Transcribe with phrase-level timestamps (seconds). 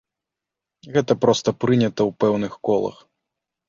[0.95, 3.03] Гэта проста прынята ў пэўных колах.